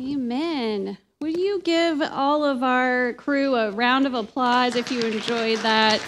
[0.00, 0.96] Amen.
[1.20, 6.00] Would you give all of our crew a round of applause if you enjoyed that?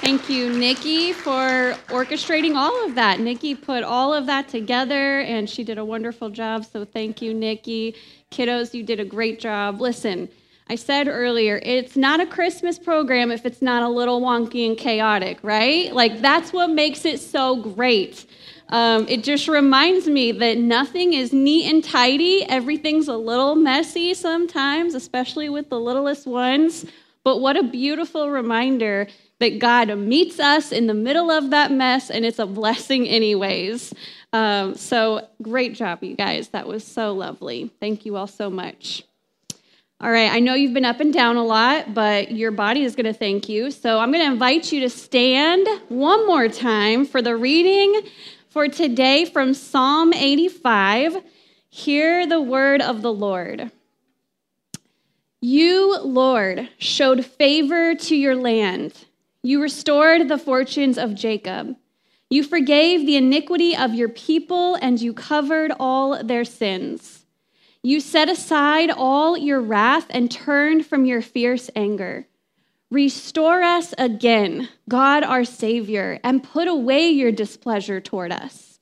[0.00, 3.18] Thank you, Nikki, for orchestrating all of that.
[3.18, 6.64] Nikki put all of that together and she did a wonderful job.
[6.64, 7.96] So, thank you, Nikki.
[8.30, 9.80] Kiddos, you did a great job.
[9.80, 10.28] Listen,
[10.70, 14.78] I said earlier, it's not a Christmas program if it's not a little wonky and
[14.78, 15.92] chaotic, right?
[15.92, 18.24] Like, that's what makes it so great.
[18.68, 22.44] Um, it just reminds me that nothing is neat and tidy.
[22.48, 26.86] Everything's a little messy sometimes, especially with the littlest ones.
[27.24, 29.08] But what a beautiful reminder
[29.40, 33.92] that God meets us in the middle of that mess, and it's a blessing, anyways.
[34.32, 36.50] Um, so, great job, you guys.
[36.50, 37.72] That was so lovely.
[37.80, 39.02] Thank you all so much.
[40.02, 42.96] All right, I know you've been up and down a lot, but your body is
[42.96, 43.70] going to thank you.
[43.70, 48.00] So, I'm going to invite you to stand one more time for the reading
[48.48, 51.18] for today from Psalm 85.
[51.68, 53.70] Hear the word of the Lord.
[55.42, 58.94] You, Lord, showed favor to your land
[59.42, 61.76] you restored the fortunes of Jacob.
[62.28, 67.19] You forgave the iniquity of your people, and you covered all their sins.
[67.82, 72.26] You set aside all your wrath and turned from your fierce anger.
[72.90, 78.80] Restore us again, God our Savior, and put away your displeasure toward us.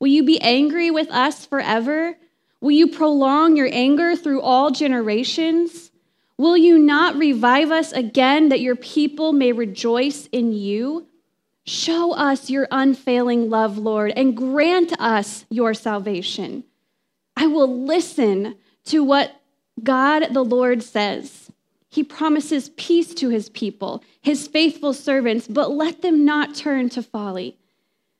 [0.00, 2.16] Will you be angry with us forever?
[2.60, 5.92] Will you prolong your anger through all generations?
[6.36, 11.06] Will you not revive us again that your people may rejoice in you?
[11.64, 16.64] Show us your unfailing love, Lord, and grant us your salvation.
[17.36, 19.40] I will listen to what
[19.82, 21.50] God the Lord says.
[21.88, 27.02] He promises peace to his people, his faithful servants, but let them not turn to
[27.02, 27.58] folly.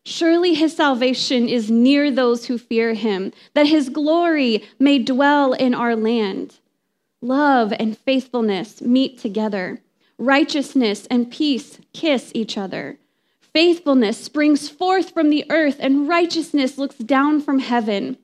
[0.05, 5.75] Surely his salvation is near those who fear him, that his glory may dwell in
[5.75, 6.59] our land.
[7.21, 9.81] Love and faithfulness meet together.
[10.19, 12.99] Righteousness and peace kiss each other.
[13.41, 18.19] Faithfulness springs forth from the earth, and righteousness looks down from heaven.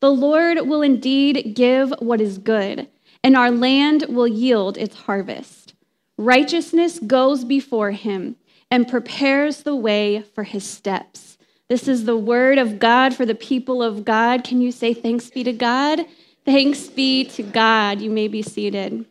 [0.00, 2.88] The Lord will indeed give what is good,
[3.24, 5.74] and our land will yield its harvest.
[6.18, 8.36] Righteousness goes before him
[8.70, 11.38] and prepares the way for his steps.
[11.68, 14.44] This is the word of God for the people of God.
[14.44, 16.00] Can you say thanks be to God?
[16.44, 18.00] Thanks be to God.
[18.00, 19.06] You may be seated.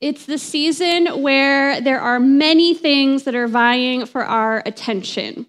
[0.00, 5.44] It's the season where there are many things that are vying for our attention,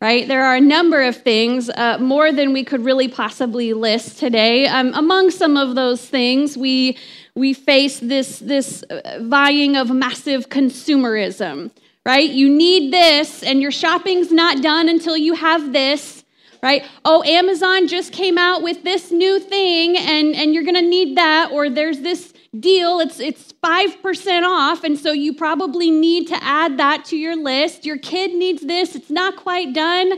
[0.00, 0.26] right?
[0.26, 4.66] There are a number of things, uh, more than we could really possibly list today.
[4.66, 6.98] Um, among some of those things, we,
[7.36, 11.70] we face this, this uh, vying of massive consumerism,
[12.04, 12.28] right?
[12.28, 16.24] You need this, and your shopping's not done until you have this,
[16.60, 16.84] right?
[17.04, 21.52] Oh, Amazon just came out with this new thing, and, and you're gonna need that,
[21.52, 26.78] or there's this deal, it's, it's 5% off, and so you probably need to add
[26.78, 27.84] that to your list.
[27.84, 30.12] Your kid needs this, it's not quite done.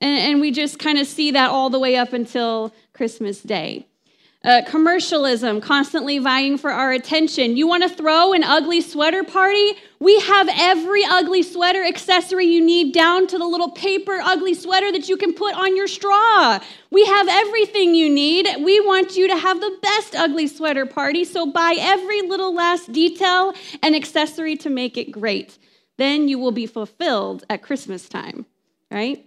[0.00, 3.86] And, and we just kind of see that all the way up until Christmas Day.
[4.44, 7.56] Uh, commercialism, constantly vying for our attention.
[7.56, 9.72] You want to throw an ugly sweater party?
[10.00, 14.92] We have every ugly sweater accessory you need, down to the little paper ugly sweater
[14.92, 16.60] that you can put on your straw.
[16.90, 18.46] We have everything you need.
[18.62, 22.92] We want you to have the best ugly sweater party, so buy every little last
[22.92, 25.56] detail and accessory to make it great.
[25.96, 28.44] Then you will be fulfilled at Christmas time,
[28.90, 29.24] right?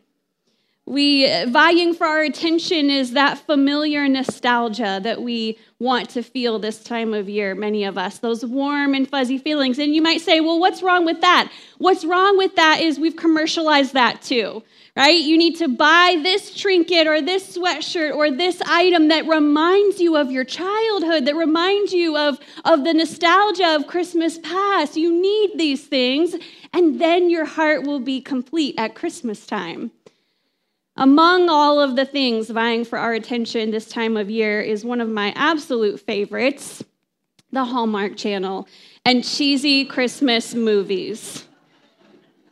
[0.88, 6.82] We vying for our attention is that familiar nostalgia that we want to feel this
[6.82, 9.80] time of year, many of us, those warm and fuzzy feelings.
[9.80, 11.52] And you might say, well, what's wrong with that?
[11.78, 14.64] What's wrong with that is we've commercialized that too,
[14.96, 15.20] right?
[15.20, 20.16] You need to buy this trinket or this sweatshirt or this item that reminds you
[20.16, 24.96] of your childhood, that reminds you of, of the nostalgia of Christmas past.
[24.96, 26.34] You need these things,
[26.72, 29.92] and then your heart will be complete at Christmas time.
[31.00, 35.00] Among all of the things vying for our attention this time of year is one
[35.00, 36.84] of my absolute favorites
[37.52, 38.68] the Hallmark Channel
[39.06, 41.46] and cheesy Christmas movies.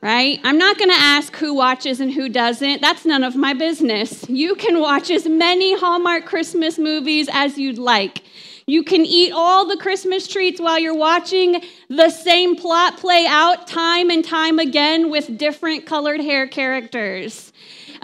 [0.01, 0.39] Right?
[0.43, 2.81] I'm not going to ask who watches and who doesn't.
[2.81, 4.29] That's none of my business.
[4.29, 8.23] You can watch as many Hallmark Christmas movies as you'd like.
[8.67, 13.67] You can eat all the Christmas treats while you're watching the same plot play out
[13.67, 17.51] time and time again with different colored hair characters.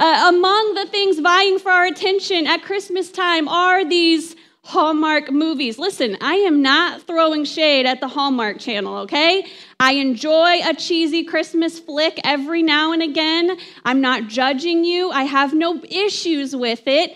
[0.01, 5.77] Uh, among the things vying for our attention at Christmas time are these Hallmark movies.
[5.77, 9.45] Listen, I am not throwing shade at the Hallmark channel, okay?
[9.79, 13.55] I enjoy a cheesy Christmas flick every now and again.
[13.85, 17.15] I'm not judging you, I have no issues with it.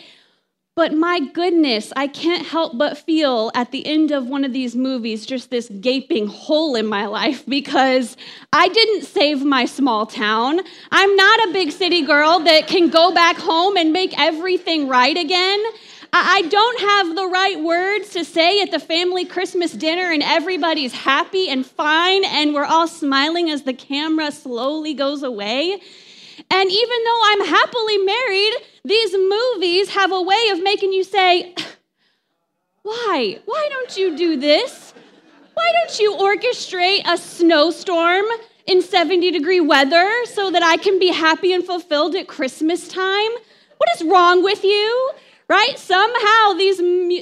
[0.76, 4.76] But my goodness, I can't help but feel at the end of one of these
[4.76, 8.18] movies just this gaping hole in my life because
[8.52, 10.60] I didn't save my small town.
[10.92, 15.16] I'm not a big city girl that can go back home and make everything right
[15.16, 15.64] again.
[16.12, 20.92] I don't have the right words to say at the family Christmas dinner and everybody's
[20.92, 25.72] happy and fine and we're all smiling as the camera slowly goes away.
[26.52, 28.54] And even though I'm happily married,
[28.86, 31.56] these movies have a way of making you say,
[32.84, 33.40] Why?
[33.46, 34.94] Why don't you do this?
[35.56, 38.26] Why don't you orchestrate a snowstorm
[38.68, 43.32] in 70 degree weather so that I can be happy and fulfilled at Christmas time?
[43.78, 45.12] What is wrong with you?
[45.48, 45.78] Right?
[45.78, 46.78] Somehow these,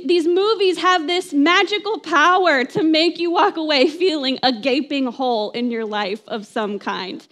[0.05, 5.51] these movies have this magical power to make you walk away feeling a gaping hole
[5.51, 7.25] in your life of some kind.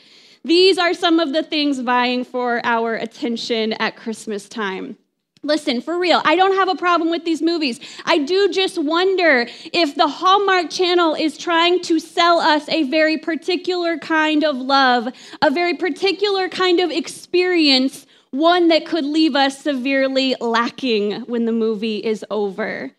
[0.44, 4.98] These are some of the things vying for our attention at Christmas time.
[5.44, 7.80] Listen, for real, I don't have a problem with these movies.
[8.06, 13.18] I do just wonder if the Hallmark Channel is trying to sell us a very
[13.18, 15.08] particular kind of love,
[15.42, 21.52] a very particular kind of experience, one that could leave us severely lacking when the
[21.52, 22.92] movie is over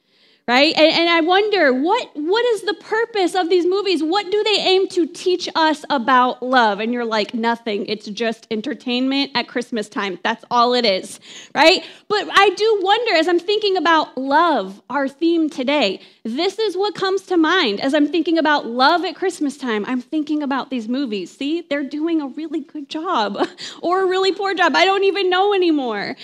[0.49, 0.75] right?
[0.77, 4.03] And, and, I wonder what, what is the purpose of these movies?
[4.03, 6.81] What do they aim to teach us about love?
[6.81, 7.87] And you're like, nothing.
[7.87, 10.19] It's just entertainment at Christmas time.
[10.25, 11.21] That's all it is,
[11.55, 11.85] right?
[12.09, 16.95] But I do wonder as I'm thinking about love, our theme today, this is what
[16.95, 19.85] comes to mind as I'm thinking about love at Christmas time.
[19.87, 21.37] I'm thinking about these movies.
[21.37, 23.39] See, they're doing a really good job
[23.81, 24.75] or a really poor job.
[24.75, 26.17] I don't even know anymore.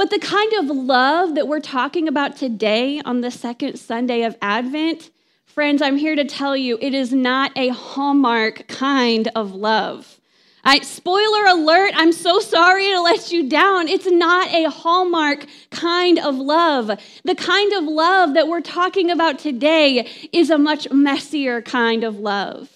[0.00, 4.34] But the kind of love that we're talking about today on the second Sunday of
[4.40, 5.10] Advent,
[5.44, 10.18] friends, I'm here to tell you it is not a hallmark kind of love.
[10.64, 13.88] I, spoiler alert, I'm so sorry to let you down.
[13.88, 16.90] It's not a hallmark kind of love.
[17.24, 22.18] The kind of love that we're talking about today is a much messier kind of
[22.18, 22.70] love.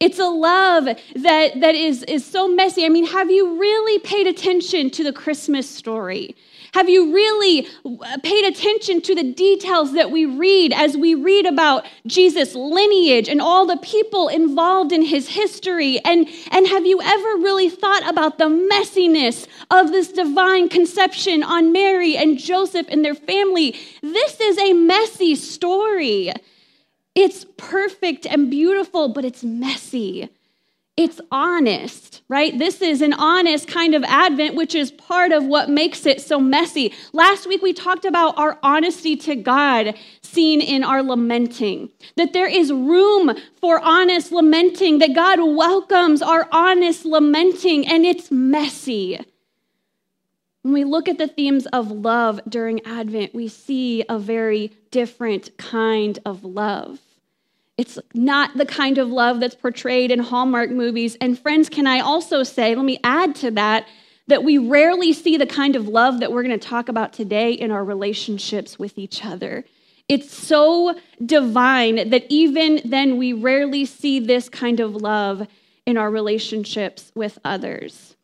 [0.00, 2.86] It's a love that, that is, is so messy.
[2.86, 6.34] I mean, have you really paid attention to the Christmas story?
[6.74, 11.46] Have you really uh, paid attention to the details that we read as we read
[11.46, 16.00] about Jesus' lineage and all the people involved in his history?
[16.04, 21.70] And, and have you ever really thought about the messiness of this divine conception on
[21.70, 23.76] Mary and Joseph and their family?
[24.02, 26.32] This is a messy story.
[27.14, 30.28] It's perfect and beautiful, but it's messy
[30.96, 32.56] it's honest, right?
[32.56, 36.38] This is an honest kind of Advent, which is part of what makes it so
[36.38, 36.92] messy.
[37.12, 42.46] Last week, we talked about our honesty to God seen in our lamenting, that there
[42.46, 49.18] is room for honest lamenting, that God welcomes our honest lamenting, and it's messy.
[50.62, 55.56] When we look at the themes of love during Advent, we see a very different
[55.58, 57.00] kind of love.
[57.76, 61.16] It's not the kind of love that's portrayed in Hallmark movies.
[61.20, 63.88] And, friends, can I also say, let me add to that,
[64.28, 67.52] that we rarely see the kind of love that we're going to talk about today
[67.52, 69.64] in our relationships with each other.
[70.08, 70.94] It's so
[71.24, 75.46] divine that even then we rarely see this kind of love
[75.86, 78.16] in our relationships with others.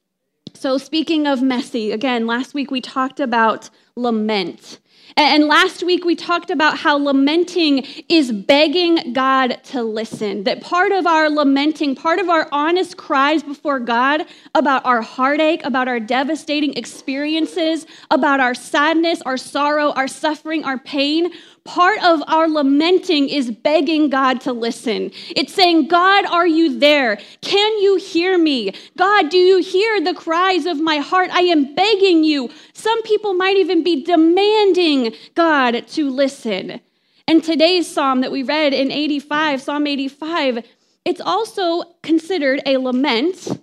[0.55, 4.78] So, speaking of messy, again, last week we talked about lament.
[5.17, 10.45] And last week we talked about how lamenting is begging God to listen.
[10.45, 14.25] That part of our lamenting, part of our honest cries before God
[14.55, 20.79] about our heartache, about our devastating experiences, about our sadness, our sorrow, our suffering, our
[20.79, 21.33] pain,
[21.64, 25.12] Part of our lamenting is begging God to listen.
[25.37, 27.21] It's saying, God, are you there?
[27.43, 28.73] Can you hear me?
[28.97, 31.29] God, do you hear the cries of my heart?
[31.31, 32.50] I am begging you.
[32.73, 35.00] Some people might even be demanding
[35.35, 36.80] God to listen.
[37.26, 40.64] And today's psalm that we read in 85, Psalm 85,
[41.04, 43.61] it's also considered a lament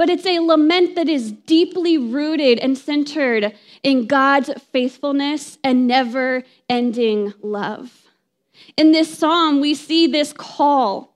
[0.00, 6.42] but it's a lament that is deeply rooted and centered in God's faithfulness and never
[6.70, 8.08] ending love.
[8.78, 11.14] In this psalm, we see this call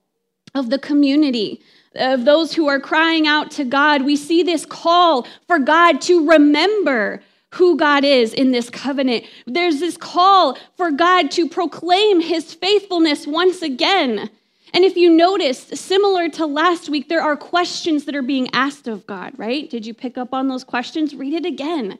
[0.55, 1.63] of the community,
[1.95, 4.05] of those who are crying out to God.
[4.05, 7.23] We see this call for God to remember
[7.55, 9.25] who God is in this covenant.
[9.47, 14.31] There's this call for God to proclaim his faithfulness once again.
[14.73, 18.89] And if you notice, similar to last week, there are questions that are being asked
[18.89, 19.71] of God, right?
[19.71, 21.15] Did you pick up on those questions?
[21.15, 21.99] Read it again.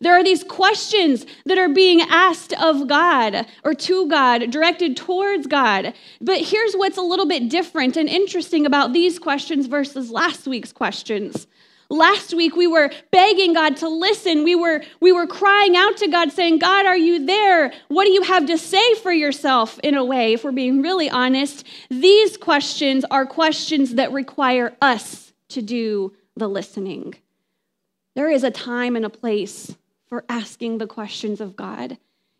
[0.00, 5.46] There are these questions that are being asked of God or to God, directed towards
[5.46, 5.92] God.
[6.20, 10.72] But here's what's a little bit different and interesting about these questions versus last week's
[10.72, 11.46] questions.
[11.90, 14.44] Last week we were begging God to listen.
[14.44, 17.72] We were we were crying out to God saying, "God, are you there?
[17.88, 21.08] What do you have to say for yourself?" In a way, if we're being really
[21.08, 27.14] honest, these questions are questions that require us to do the listening.
[28.14, 29.74] There is a time and a place
[30.06, 31.96] for asking the questions of God.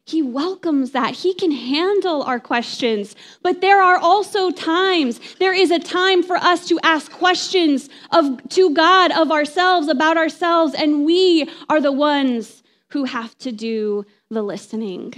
[0.09, 1.17] He welcomes that.
[1.17, 3.15] He can handle our questions.
[3.43, 8.49] But there are also times, there is a time for us to ask questions of,
[8.50, 12.62] to God of ourselves, about ourselves, and we are the ones
[12.93, 15.12] who have to do the listening.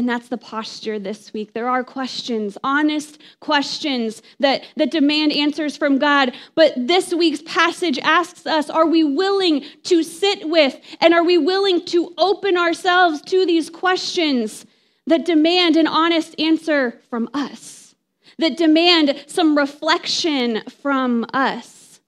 [0.00, 1.52] And that's the posture this week.
[1.52, 6.34] There are questions, honest questions that, that demand answers from God.
[6.54, 11.36] But this week's passage asks us are we willing to sit with and are we
[11.36, 14.64] willing to open ourselves to these questions
[15.06, 17.94] that demand an honest answer from us,
[18.38, 22.00] that demand some reflection from us?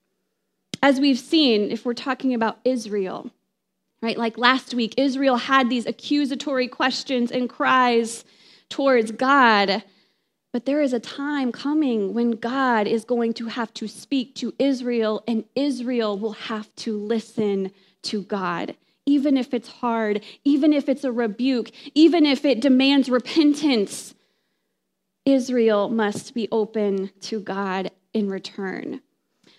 [0.83, 3.31] As we've seen, if we're talking about Israel,
[4.03, 4.19] Right?
[4.19, 8.25] Like last week, Israel had these accusatory questions and cries
[8.69, 9.85] towards God.
[10.53, 14.53] But there is a time coming when God is going to have to speak to
[14.59, 17.71] Israel, and Israel will have to listen
[18.03, 18.75] to God,
[19.07, 24.15] even if it's hard, even if it's a rebuke, even if it demands repentance.
[25.25, 29.01] Israel must be open to God in return.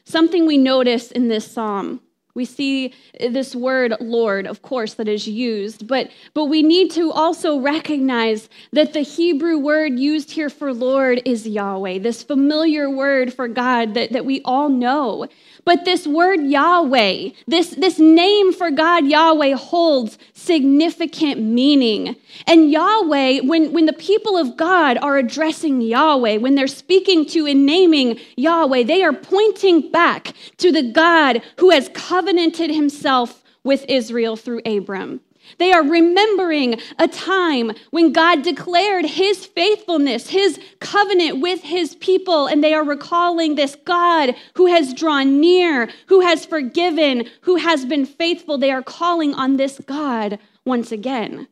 [0.06, 2.02] Something we notice in this psalm
[2.36, 7.12] we see this word Lord, of course, that is used, but, but we need to
[7.12, 13.34] also recognize that the Hebrew word used here for Lord is Yahweh, this familiar word
[13.34, 15.28] for God that, that we all know.
[15.65, 22.17] But this word Yahweh, this, this name for God, Yahweh, holds significant meaning.
[22.48, 27.46] And Yahweh, when, when the people of God are addressing Yahweh, when they're speaking to
[27.46, 33.86] and naming Yahweh, they are pointing back to the God who has covenanted himself with
[33.88, 35.22] Israel through Abram.
[35.57, 42.48] They are remembering a time when God declared his faithfulness, his covenant with his people,
[42.48, 47.86] and they are recalling this God who has drawn near, who has forgiven, who has
[47.86, 48.57] been faithful.
[48.57, 51.48] They are calling on this God once again.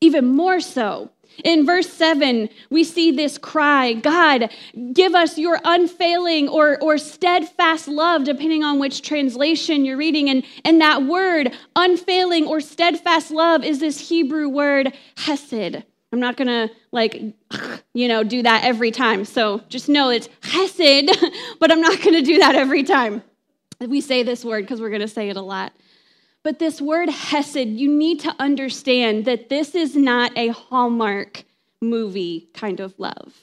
[0.00, 1.10] Even more so,
[1.44, 4.50] in verse 7, we see this cry God,
[4.92, 10.28] give us your unfailing or, or steadfast love, depending on which translation you're reading.
[10.28, 15.82] And, and that word, unfailing or steadfast love, is this Hebrew word, hesed.
[16.12, 17.22] I'm not going to, like,
[17.94, 19.24] you know, do that every time.
[19.24, 21.10] So just know it's hesed,
[21.60, 23.22] but I'm not going to do that every time.
[23.80, 25.72] We say this word because we're going to say it a lot.
[26.48, 31.44] But this word hesed, you need to understand that this is not a Hallmark
[31.82, 33.34] movie kind of love.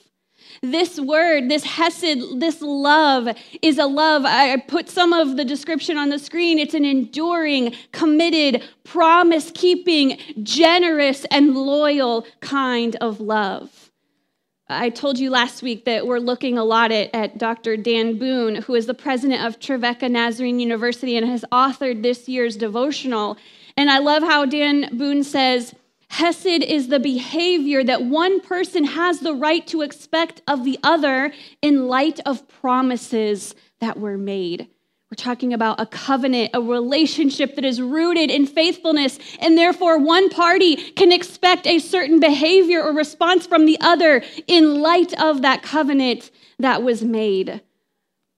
[0.63, 3.27] This word, this hesed, this love
[3.62, 4.25] is a love.
[4.25, 6.57] I put some of the description on the screen.
[6.57, 13.84] It's an enduring, committed, promise keeping, generous, and loyal kind of love.
[14.67, 17.77] I told you last week that we're looking a lot at, at, Dr.
[17.77, 22.57] Dan Boone, who is the president of Trevecca Nazarene University and has authored this year's
[22.57, 23.38] devotional.
[23.77, 25.75] And I love how Dan Boone says,
[26.10, 31.31] Hesed is the behavior that one person has the right to expect of the other
[31.62, 34.67] in light of promises that were made.
[35.12, 40.29] We're talking about a covenant, a relationship that is rooted in faithfulness, and therefore one
[40.29, 45.62] party can expect a certain behavior or response from the other in light of that
[45.62, 47.62] covenant that was made.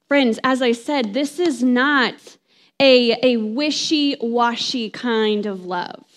[0.09, 2.37] Friends, as I said, this is not
[2.81, 6.16] a, a wishy washy kind of love.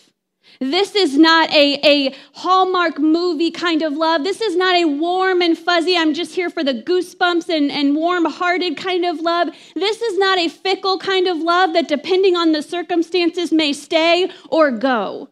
[0.61, 4.25] This is not a, a Hallmark movie kind of love.
[4.25, 7.97] This is not a warm and fuzzy, I'm just here for the goosebumps and, and
[7.97, 9.49] warm hearted kind of love.
[9.75, 14.31] This is not a fickle kind of love that, depending on the circumstances, may stay
[14.51, 15.31] or go.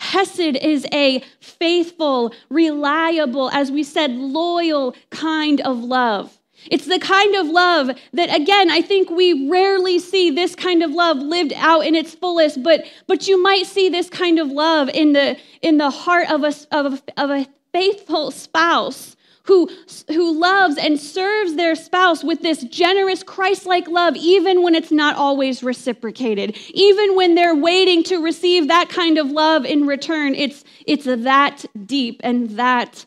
[0.00, 6.37] Hesed is a faithful, reliable, as we said, loyal kind of love.
[6.70, 10.90] It's the kind of love that, again, I think we rarely see this kind of
[10.90, 14.88] love lived out in its fullest, but, but you might see this kind of love
[14.90, 19.16] in the, in the heart of a, of, a, of a faithful spouse
[19.48, 19.68] who,
[20.08, 24.92] who loves and serves their spouse with this generous Christ like love, even when it's
[24.92, 30.34] not always reciprocated, even when they're waiting to receive that kind of love in return.
[30.34, 33.06] It's, it's that deep and that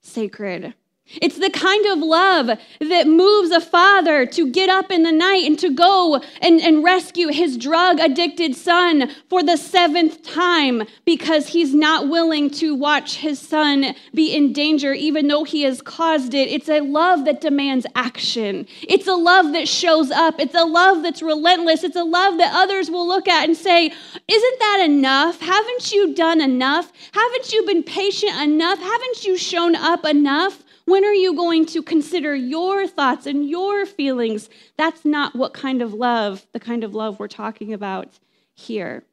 [0.00, 0.74] sacred.
[1.20, 2.46] It's the kind of love
[2.80, 6.82] that moves a father to get up in the night and to go and, and
[6.82, 13.16] rescue his drug addicted son for the seventh time because he's not willing to watch
[13.16, 16.48] his son be in danger, even though he has caused it.
[16.48, 18.66] It's a love that demands action.
[18.82, 20.40] It's a love that shows up.
[20.40, 21.84] It's a love that's relentless.
[21.84, 23.92] It's a love that others will look at and say,
[24.26, 25.40] Isn't that enough?
[25.40, 26.92] Haven't you done enough?
[27.12, 28.80] Haven't you been patient enough?
[28.80, 30.63] Haven't you shown up enough?
[30.86, 34.50] When are you going to consider your thoughts and your feelings?
[34.76, 38.18] That's not what kind of love, the kind of love we're talking about
[38.54, 39.04] here.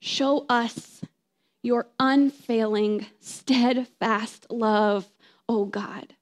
[0.00, 1.02] Show us
[1.62, 5.10] your unfailing, steadfast love,
[5.48, 6.14] O oh God.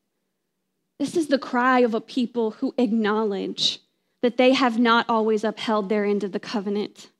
[0.98, 3.80] This is the cry of a people who acknowledge
[4.20, 7.10] that they have not always upheld their end of the covenant.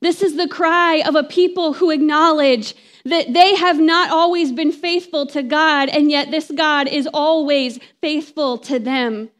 [0.00, 2.74] This is the cry of a people who acknowledge
[3.04, 7.78] that they have not always been faithful to God, and yet this God is always
[8.00, 9.30] faithful to them.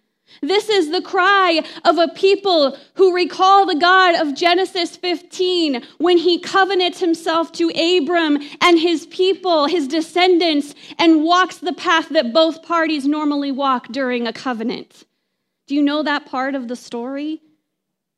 [0.42, 6.18] This is the cry of a people who recall the God of Genesis 15 when
[6.18, 12.32] he covenants himself to Abram and his people, his descendants, and walks the path that
[12.32, 15.04] both parties normally walk during a covenant.
[15.66, 17.40] Do you know that part of the story?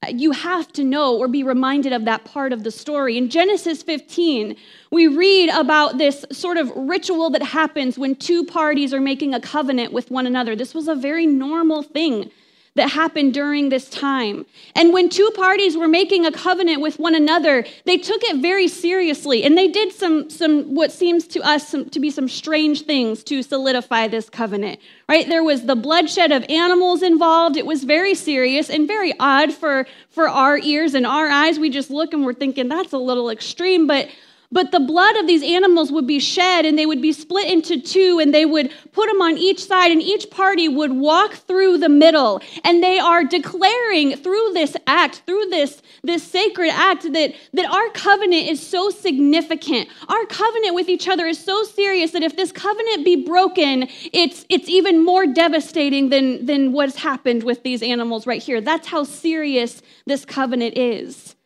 [0.09, 3.19] You have to know or be reminded of that part of the story.
[3.19, 4.57] In Genesis 15,
[4.91, 9.41] we read about this sort of ritual that happens when two parties are making a
[9.41, 10.57] covenant with one another.
[10.57, 12.31] This was a very normal thing
[12.77, 14.47] that happened during this time.
[14.77, 18.69] And when two parties were making a covenant with one another, they took it very
[18.69, 22.83] seriously and they did some some what seems to us some, to be some strange
[22.83, 24.79] things to solidify this covenant.
[25.09, 25.29] Right?
[25.29, 27.57] There was the bloodshed of animals involved.
[27.57, 31.59] It was very serious and very odd for for our ears and our eyes.
[31.59, 34.09] We just look and we're thinking that's a little extreme, but
[34.53, 37.81] but the blood of these animals would be shed and they would be split into
[37.81, 41.79] two and they would put them on each side and each party would walk through
[41.79, 42.41] the middle.
[42.65, 47.91] And they are declaring through this act, through this, this sacred act, that, that our
[47.91, 49.89] covenant is so significant.
[50.09, 54.45] Our covenant with each other is so serious that if this covenant be broken, it's,
[54.49, 58.61] it's even more devastating than, than what's happened with these animals right here.
[58.61, 61.37] That's how serious this covenant is.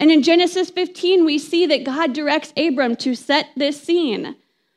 [0.00, 4.34] And in Genesis 15, we see that God directs Abram to set this scene,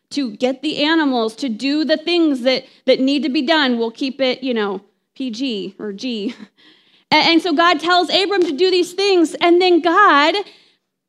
[0.10, 3.80] to get the animals, to do the things that, that need to be done.
[3.80, 4.82] We'll keep it, you know,
[5.16, 6.36] PG or G.
[7.10, 9.36] And, and so God tells Abram to do these things.
[9.36, 10.36] And then God,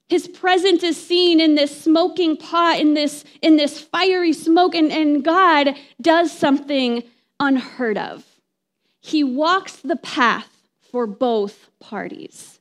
[0.08, 4.74] his presence is seen in this smoking pot, in this, in this fiery smoke.
[4.74, 7.02] And, and God does something
[7.40, 8.24] unheard of.
[9.00, 10.50] He walks the path
[10.92, 12.53] for both parties.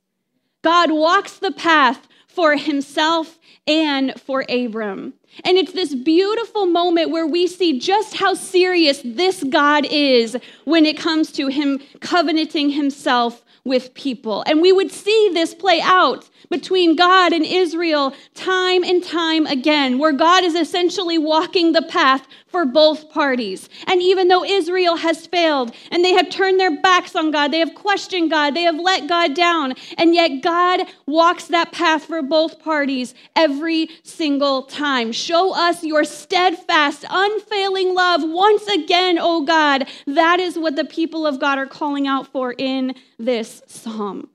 [0.63, 5.13] God walks the path for himself and for Abram.
[5.43, 10.86] And it's this beautiful moment where we see just how serious this God is when
[10.86, 14.43] it comes to him covenanting himself with people.
[14.46, 19.98] And we would see this play out between God and Israel time and time again,
[19.98, 23.69] where God is essentially walking the path for both parties.
[23.88, 27.60] And even though Israel has failed and they have turned their backs on God, they
[27.60, 32.22] have questioned God, they have let God down, and yet God walks that path for
[32.22, 35.12] both parties every single time.
[35.23, 39.88] Show us your steadfast, unfailing love once again, oh God.
[40.05, 44.29] That is what the people of God are calling out for in this psalm.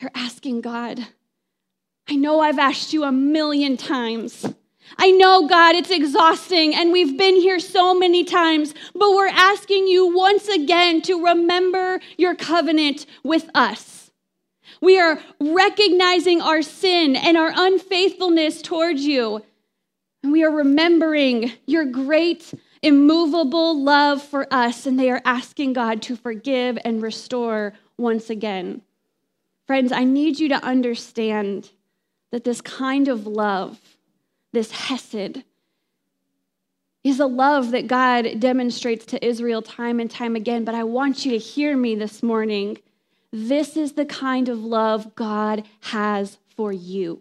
[0.00, 1.06] They're asking God,
[2.08, 4.44] I know I've asked you a million times.
[4.98, 9.86] I know, God, it's exhausting, and we've been here so many times, but we're asking
[9.86, 13.95] you once again to remember your covenant with us.
[14.86, 19.42] We are recognizing our sin and our unfaithfulness towards you,
[20.22, 26.02] and we are remembering your great, immovable love for us, and they are asking God
[26.02, 28.80] to forgive and restore once again.
[29.66, 31.68] Friends, I need you to understand
[32.30, 33.80] that this kind of love,
[34.52, 35.42] this Hesed,
[37.02, 40.64] is a love that God demonstrates to Israel time and time again.
[40.64, 42.78] But I want you to hear me this morning.
[43.38, 47.20] This is the kind of love God has for you.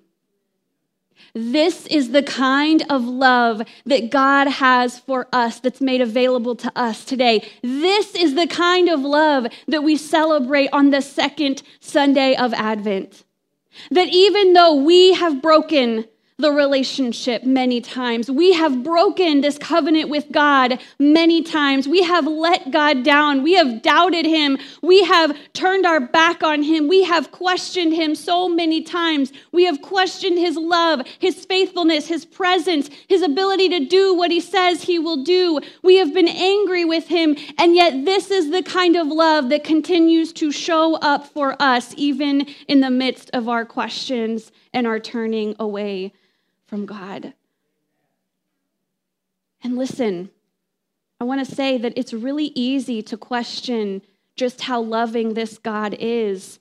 [1.34, 6.72] This is the kind of love that God has for us that's made available to
[6.74, 7.46] us today.
[7.62, 13.26] This is the kind of love that we celebrate on the second Sunday of Advent.
[13.92, 16.06] That even though we have broken
[16.38, 18.30] the relationship many times.
[18.30, 21.88] We have broken this covenant with God many times.
[21.88, 23.42] We have let God down.
[23.42, 24.58] We have doubted Him.
[24.82, 26.90] We have turned our back on Him.
[26.90, 29.32] We have questioned Him so many times.
[29.54, 34.42] We have questioned His love, His faithfulness, His presence, His ability to do what He
[34.42, 35.62] says He will do.
[35.84, 37.38] We have been angry with Him.
[37.58, 41.94] And yet, this is the kind of love that continues to show up for us,
[41.96, 46.12] even in the midst of our questions and our turning away
[46.76, 47.34] from God.
[49.64, 50.30] And listen,
[51.22, 54.02] I want to say that it's really easy to question
[54.36, 56.60] just how loving this God is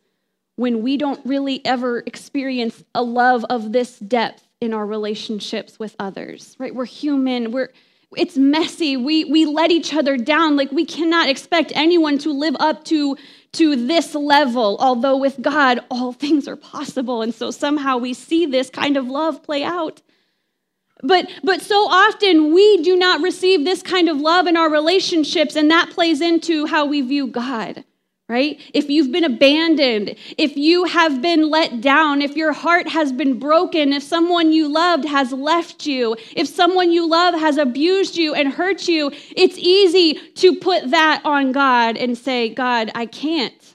[0.55, 5.97] when we don't really ever experience a love of this depth in our relationships with
[5.99, 6.73] others, right?
[6.73, 7.51] We're human.
[7.51, 7.71] We're
[8.17, 8.97] it's messy.
[8.97, 10.57] We we let each other down.
[10.57, 13.17] Like we cannot expect anyone to live up to
[13.55, 17.23] to this level, although with God, all things are possible.
[17.23, 20.03] And so somehow we see this kind of love play out.
[21.03, 25.55] But, but so often we do not receive this kind of love in our relationships,
[25.55, 27.85] and that plays into how we view God,
[28.29, 28.59] right?
[28.73, 33.39] If you've been abandoned, if you have been let down, if your heart has been
[33.39, 38.35] broken, if someone you loved has left you, if someone you love has abused you
[38.35, 43.75] and hurt you, it's easy to put that on God and say, God, I can't.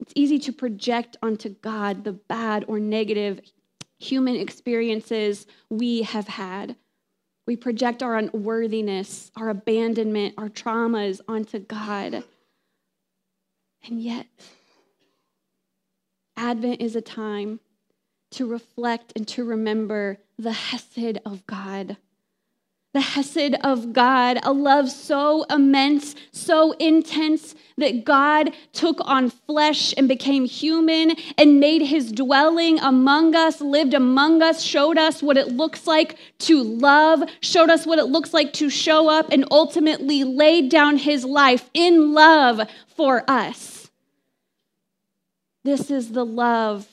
[0.00, 3.40] It's easy to project onto God the bad or negative
[4.00, 6.74] human experiences we have had.
[7.46, 12.24] We project our unworthiness, our abandonment, our traumas onto God.
[13.86, 14.26] And yet,
[16.36, 17.60] Advent is a time
[18.32, 21.96] to reflect and to remember the Hesed of God
[22.92, 29.94] the Hesed of God, a love so immense, so intense that God took on flesh
[29.96, 35.36] and became human and made his dwelling among us, lived among us, showed us what
[35.36, 39.44] it looks like to love, showed us what it looks like to show up, and
[39.52, 43.69] ultimately laid down his life in love for us.
[45.64, 46.88] This is the love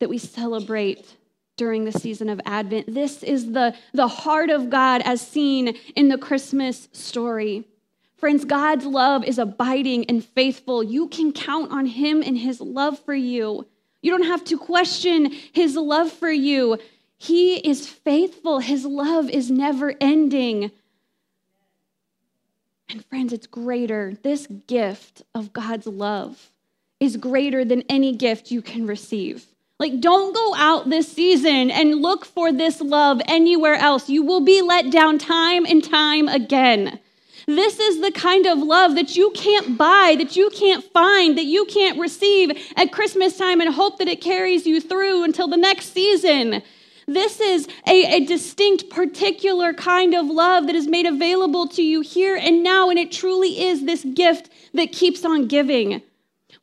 [0.00, 1.16] that we celebrate
[1.56, 2.92] during the season of Advent.
[2.92, 7.64] This is the, the heart of God as seen in the Christmas story.
[8.16, 10.82] Friends, God's love is abiding and faithful.
[10.82, 13.66] You can count on Him and His love for you.
[14.02, 16.78] You don't have to question His love for you.
[17.16, 20.70] He is faithful, His love is never ending.
[22.88, 24.14] And friends, it's greater.
[24.22, 26.50] This gift of God's love
[27.00, 29.46] is greater than any gift you can receive.
[29.80, 34.08] Like, don't go out this season and look for this love anywhere else.
[34.08, 37.00] You will be let down time and time again.
[37.46, 41.44] This is the kind of love that you can't buy, that you can't find, that
[41.44, 45.56] you can't receive at Christmas time and hope that it carries you through until the
[45.56, 46.62] next season.
[47.06, 52.00] This is a, a, distinct, particular kind of love that is made available to you
[52.00, 56.00] here and now, and it truly is this gift that keeps on giving.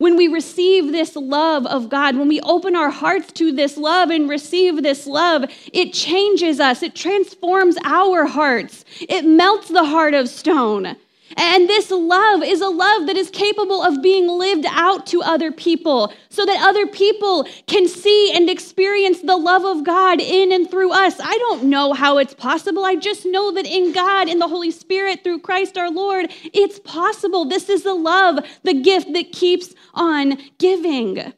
[0.01, 4.09] When we receive this love of God, when we open our hearts to this love
[4.09, 6.81] and receive this love, it changes us.
[6.81, 8.83] It transforms our hearts.
[8.99, 10.95] It melts the heart of stone.
[11.37, 15.51] And this love is a love that is capable of being lived out to other
[15.51, 20.69] people so that other people can see and experience the love of God in and
[20.69, 21.19] through us.
[21.19, 22.85] I don't know how it's possible.
[22.85, 26.79] I just know that in God, in the Holy Spirit, through Christ our Lord, it's
[26.79, 27.45] possible.
[27.45, 31.33] This is the love, the gift that keeps on giving.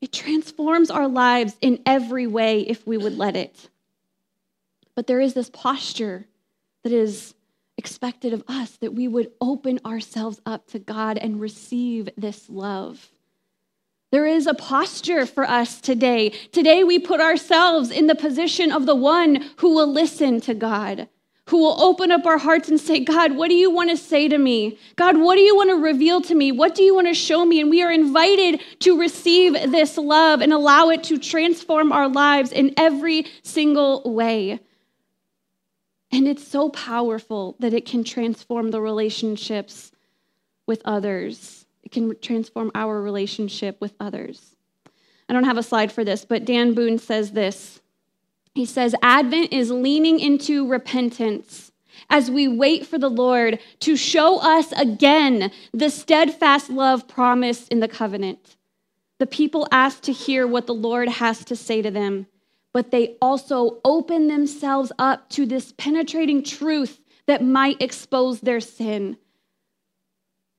[0.00, 3.70] It transforms our lives in every way if we would let it.
[4.94, 6.26] But there is this posture
[6.82, 7.34] that is
[7.76, 13.10] expected of us that we would open ourselves up to God and receive this love.
[14.14, 16.28] There is a posture for us today.
[16.52, 21.08] Today, we put ourselves in the position of the one who will listen to God,
[21.48, 24.28] who will open up our hearts and say, God, what do you want to say
[24.28, 24.78] to me?
[24.94, 26.52] God, what do you want to reveal to me?
[26.52, 27.60] What do you want to show me?
[27.60, 32.52] And we are invited to receive this love and allow it to transform our lives
[32.52, 34.60] in every single way.
[36.14, 39.90] And it's so powerful that it can transform the relationships
[40.64, 41.66] with others.
[41.82, 44.54] It can transform our relationship with others.
[45.28, 47.80] I don't have a slide for this, but Dan Boone says this.
[48.54, 51.72] He says, Advent is leaning into repentance
[52.08, 57.80] as we wait for the Lord to show us again the steadfast love promised in
[57.80, 58.54] the covenant.
[59.18, 62.28] The people ask to hear what the Lord has to say to them
[62.74, 69.16] but they also open themselves up to this penetrating truth that might expose their sin.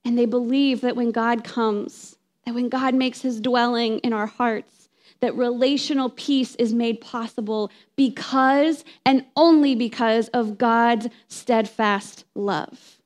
[0.06, 4.28] And they believe that when God comes, that when God makes his dwelling in our
[4.28, 13.01] hearts, that relational peace is made possible because and only because of God's steadfast love.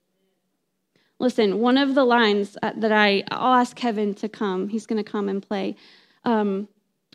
[1.19, 5.04] Listen, one of the lines uh, that I, I'll ask Kevin to come, he's going
[5.04, 5.76] to come and play.
[6.26, 6.67] Um,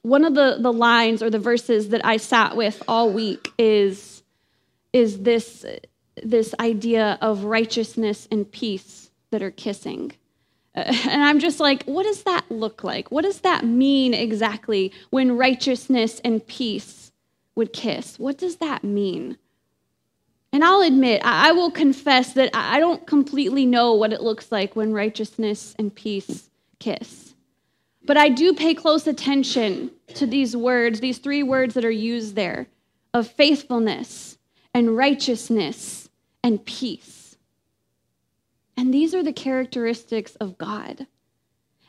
[0.05, 4.23] one of the, the lines or the verses that I sat with all week is,
[4.93, 5.64] is this,
[6.23, 10.12] this idea of righteousness and peace that are kissing.
[10.77, 13.11] And I'm just like, what does that look like?
[13.12, 17.12] What does that mean exactly when righteousness and peace
[17.55, 18.19] would kiss?
[18.19, 19.38] What does that mean?
[20.53, 24.75] And I'll admit, I will confess that I don't completely know what it looks like
[24.75, 27.34] when righteousness and peace kiss.
[28.07, 32.35] But I do pay close attention to these words, these three words that are used
[32.35, 32.67] there
[33.12, 34.38] of faithfulness
[34.75, 36.09] and righteousness
[36.43, 37.37] and peace.
[38.77, 41.07] And these are the characteristics of God.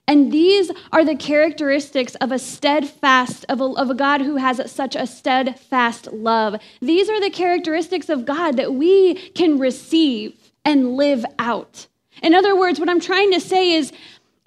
[0.07, 4.71] And these are the characteristics of a steadfast, of a, of a, God who has
[4.71, 6.57] such a steadfast love.
[6.79, 11.87] These are the characteristics of God that we can receive and live out.
[12.21, 13.91] In other words, what I'm trying to say is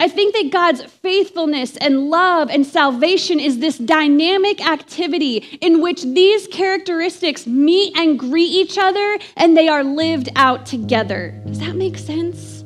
[0.01, 6.03] I think that God's faithfulness and love and salvation is this dynamic activity in which
[6.03, 11.31] these characteristics meet and greet each other and they are lived out together.
[11.45, 12.63] Does that make sense?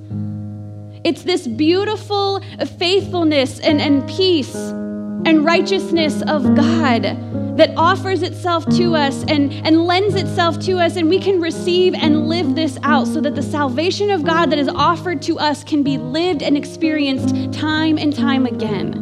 [1.03, 2.39] It's this beautiful
[2.77, 7.17] faithfulness and, and peace and righteousness of God
[7.55, 11.93] that offers itself to us and, and lends itself to us, and we can receive
[11.93, 15.63] and live this out so that the salvation of God that is offered to us
[15.63, 18.93] can be lived and experienced time and time again.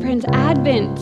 [0.00, 0.98] Friends, Advent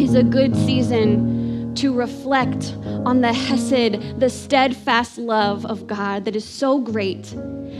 [0.00, 2.74] is a good season to reflect
[3.04, 7.34] on the Hesed, the steadfast love of God that is so great,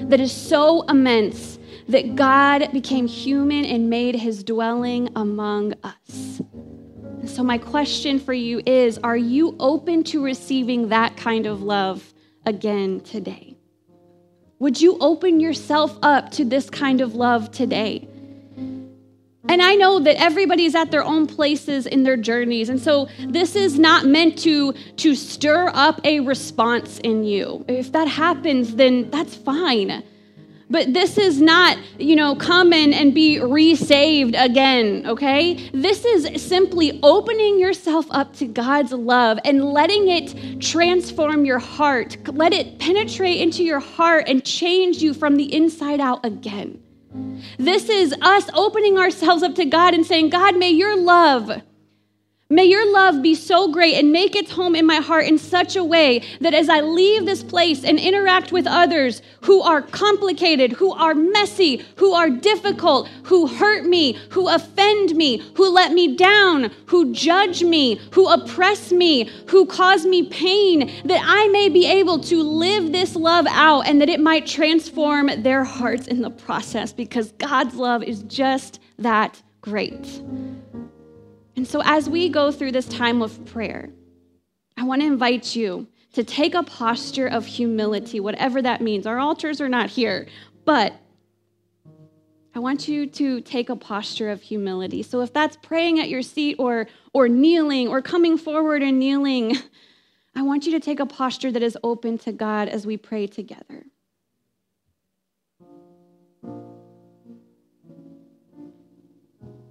[0.08, 6.40] that is so immense that God became human and made his dwelling among us.
[7.26, 12.14] So, my question for you is Are you open to receiving that kind of love
[12.44, 13.56] again today?
[14.58, 18.08] Would you open yourself up to this kind of love today?
[19.48, 22.68] And I know that everybody's at their own places in their journeys.
[22.68, 27.64] And so this is not meant to, to stir up a response in you.
[27.68, 30.02] If that happens, then that's fine.
[30.68, 35.70] But this is not, you know, come in and be resaved again, okay?
[35.72, 42.16] This is simply opening yourself up to God's love and letting it transform your heart.
[42.26, 46.82] Let it penetrate into your heart and change you from the inside out again.
[47.58, 51.62] This is us opening ourselves up to God and saying, God, may your love
[52.48, 55.74] May your love be so great and make its home in my heart in such
[55.74, 60.70] a way that as I leave this place and interact with others who are complicated,
[60.70, 66.14] who are messy, who are difficult, who hurt me, who offend me, who let me
[66.14, 71.84] down, who judge me, who oppress me, who cause me pain, that I may be
[71.84, 76.30] able to live this love out and that it might transform their hearts in the
[76.30, 80.22] process because God's love is just that great.
[81.66, 83.90] And so, as we go through this time of prayer,
[84.76, 89.04] I want to invite you to take a posture of humility, whatever that means.
[89.04, 90.28] Our altars are not here,
[90.64, 90.92] but
[92.54, 95.02] I want you to take a posture of humility.
[95.02, 99.56] So if that's praying at your seat or or kneeling or coming forward and kneeling,
[100.36, 103.26] I want you to take a posture that is open to God as we pray
[103.26, 103.86] together.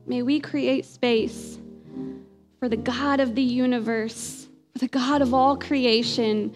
[0.05, 1.57] May we create space
[2.59, 6.53] for the God of the universe, for the God of all creation,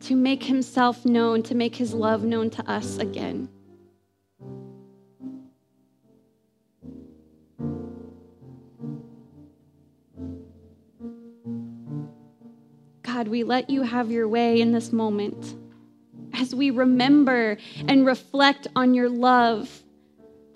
[0.00, 3.48] to make himself known, to make his love known to us again.
[13.02, 15.56] God, we let you have your way in this moment
[16.34, 17.56] as we remember
[17.88, 19.82] and reflect on your love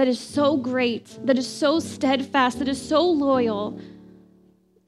[0.00, 3.78] that is so great, that is so steadfast, that is so loyal.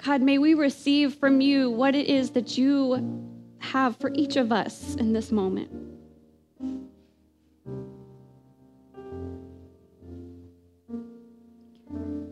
[0.02, 3.22] God, may we receive from you what it is that you
[3.58, 5.70] have for each of us in this moment.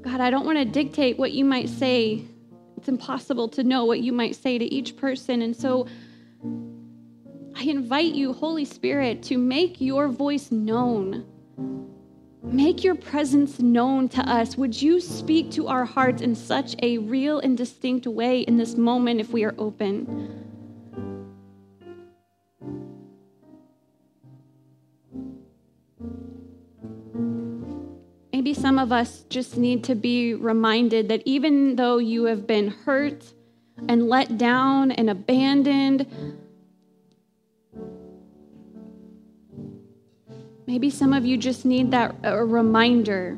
[0.01, 2.25] God, I don't want to dictate what you might say.
[2.79, 5.43] It's impossible to know what you might say to each person.
[5.43, 5.87] And so
[7.55, 11.27] I invite you, Holy Spirit, to make your voice known
[12.53, 14.57] Make your presence known to us.
[14.57, 18.77] Would you speak to our hearts in such a real and distinct way in this
[18.77, 20.41] moment if we are open?
[28.33, 32.69] Maybe some of us just need to be reminded that even though you have been
[32.69, 33.33] hurt
[33.89, 36.07] and let down and abandoned,
[40.71, 43.37] maybe some of you just need that a reminder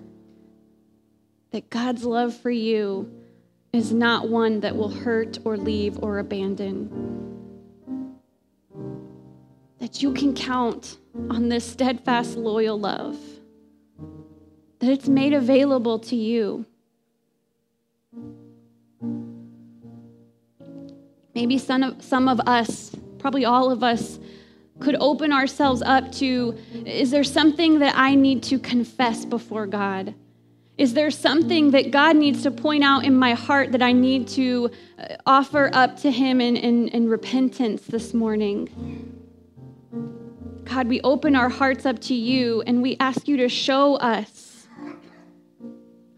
[1.51, 3.11] that God's love for you
[3.73, 6.91] is not one that will hurt or leave or abandon.
[9.79, 10.99] That you can count
[11.31, 13.19] on this steadfast, loyal love
[14.81, 16.67] that it's made available to you.
[21.35, 24.19] Maybe some of, some of us, probably all of us,
[24.81, 30.15] could open ourselves up to is there something that I need to confess before God?
[30.79, 34.27] Is there something that God needs to point out in my heart that I need
[34.29, 38.69] to uh, offer up to Him in, in, in repentance this morning?
[40.65, 44.53] God, we open our hearts up to you and we ask you to show us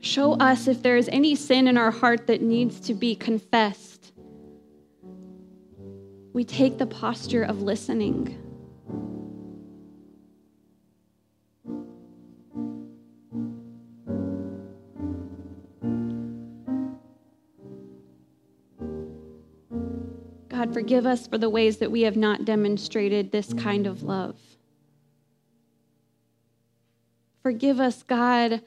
[0.05, 4.13] Show us if there is any sin in our heart that needs to be confessed.
[6.35, 8.39] We take the posture of listening.
[20.55, 24.37] God, forgive us for the ways that we have not demonstrated this kind of love.
[27.43, 28.63] Forgive us, God,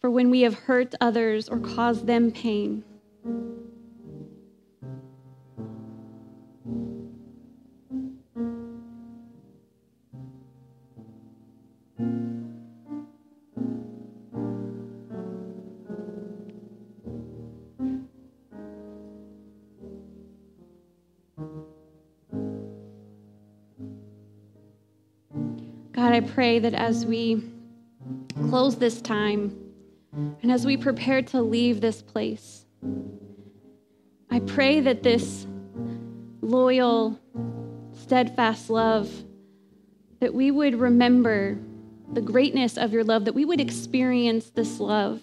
[0.00, 2.84] for when we have hurt others or caused them pain.
[26.16, 27.44] I pray that as we
[28.48, 29.54] close this time,
[30.40, 32.64] and as we prepare to leave this place,
[34.30, 35.46] I pray that this
[36.40, 37.20] loyal,
[37.92, 39.12] steadfast love,
[40.20, 41.58] that we would remember
[42.14, 45.20] the greatness of your love, that we would experience this love,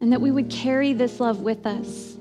[0.00, 2.18] and that we would carry this love with us.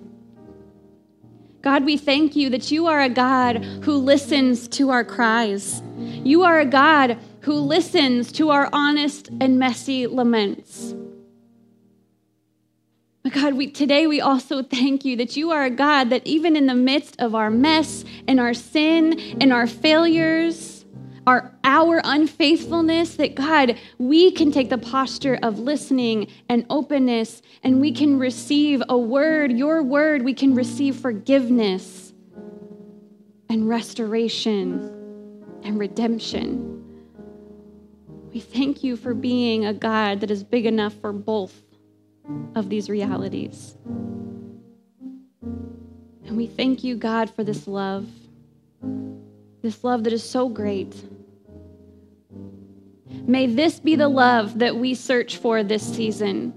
[1.64, 5.82] God, we thank you that you are a God who listens to our cries.
[5.98, 10.94] You are a God who listens to our honest and messy laments.
[13.24, 16.58] But God, we, today we also thank you that you are a God that even
[16.58, 20.73] in the midst of our mess and our sin and our failures,
[21.26, 27.80] our, our unfaithfulness, that God, we can take the posture of listening and openness and
[27.80, 32.14] we can receive a word, your word, we can receive forgiveness
[33.50, 34.90] and restoration
[35.64, 36.80] and redemption.
[38.34, 41.54] We thank you for being a God that is big enough for both
[42.56, 43.78] of these realities.
[46.26, 48.08] And we thank you, God, for this love,
[49.62, 50.96] this love that is so great.
[53.26, 56.54] May this be the love that we search for this season.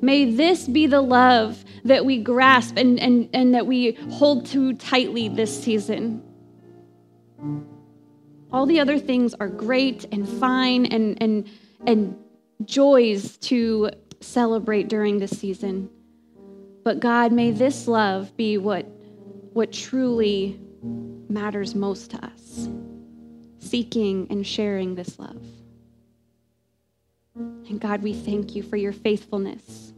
[0.00, 4.74] May this be the love that we grasp and, and, and that we hold to
[4.74, 6.22] tightly this season.
[8.52, 11.48] All the other things are great and fine and, and,
[11.86, 12.16] and
[12.64, 15.90] joys to celebrate during this season.
[16.84, 18.86] But God, may this love be what,
[19.52, 20.60] what truly
[21.28, 22.68] matters most to us
[23.58, 25.44] seeking and sharing this love.
[27.34, 29.92] And God, we thank you for your faithfulness.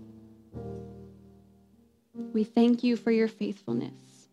[2.32, 4.28] We thank you for your faithfulness.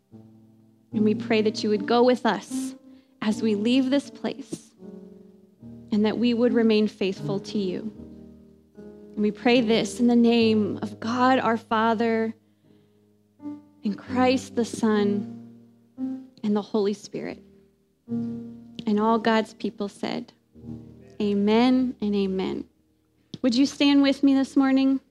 [0.94, 2.76] And we pray that you would go with us
[3.22, 4.72] as we leave this place
[5.92, 7.92] and that we would remain faithful to you.
[8.78, 12.34] And we pray this in the name of God our Father,
[13.84, 15.50] and Christ the Son,
[16.44, 17.44] and the Holy Spirit.
[18.08, 20.34] And all God's people said,
[21.22, 22.66] Amen and amen.
[23.44, 25.02] Would you stand with me this morning?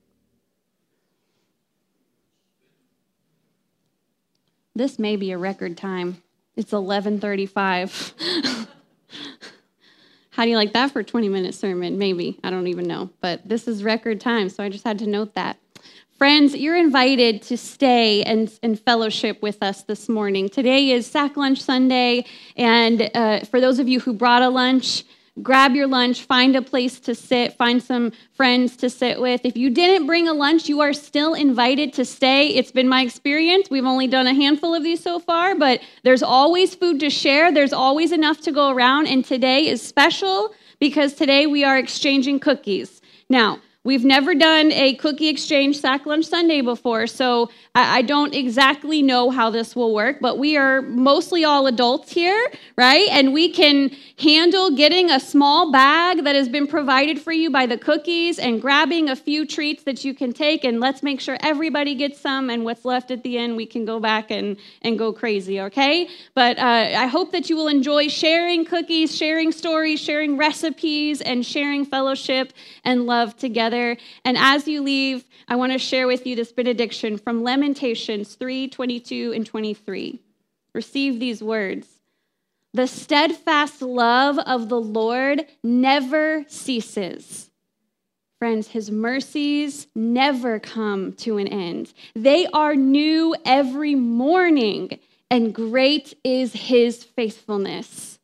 [4.73, 6.23] This may be a record time.
[6.55, 8.13] It's 11:35.
[10.31, 11.99] How do you like that for a 20 minute sermon?
[11.99, 12.39] Maybe.
[12.43, 13.11] I don't even know.
[13.21, 15.59] But this is record time, so I just had to note that.
[16.17, 20.49] Friends, you're invited to stay and, and fellowship with us this morning.
[20.49, 22.25] Today is Sack Lunch Sunday,
[22.57, 25.03] and uh, for those of you who brought a lunch,
[25.41, 29.41] grab your lunch, find a place to sit, find some friends to sit with.
[29.43, 32.49] If you didn't bring a lunch, you are still invited to stay.
[32.49, 33.69] It's been my experience.
[33.69, 37.51] We've only done a handful of these so far, but there's always food to share.
[37.51, 42.39] There's always enough to go around, and today is special because today we are exchanging
[42.39, 43.01] cookies.
[43.29, 49.01] Now, We've never done a cookie exchange sack lunch Sunday before, so I, don't exactly
[49.01, 53.09] know how this will work, but we are mostly all adults here, right?
[53.11, 57.65] And we can handle getting a small bag that has been provided for you by
[57.65, 61.35] the cookies and grabbing a few treats that you can take, and let's make sure
[61.41, 64.97] everybody gets some, and what's left at the end, we can go back and, and
[64.97, 66.07] go crazy, okay?
[66.35, 66.61] But uh,
[66.95, 72.53] I hope that you will enjoy sharing cookies, sharing stories, sharing recipes, and sharing fellowship
[72.85, 73.97] and love together together.
[74.23, 78.67] And as you leave, I want to share with you this benediction from Lamentations 3
[78.67, 80.19] 22 and 23.
[80.73, 81.87] Receive these words.
[82.73, 87.51] The steadfast love of the Lord never ceases.
[88.39, 91.93] Friends, his mercies never come to an end.
[92.15, 94.99] They are new every morning,
[95.29, 98.19] and great is his faithfulness.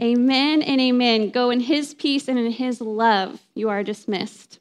[0.00, 1.30] Amen and amen.
[1.30, 3.40] Go in his peace and in his love.
[3.54, 4.58] You are dismissed.